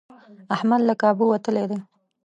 [0.55, 1.79] احمد له کابو وتلی دی.